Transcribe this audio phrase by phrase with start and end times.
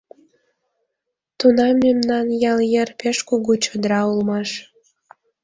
[1.39, 4.49] Тунам мемнан ял йыр пеш кугу чодыра улмаш.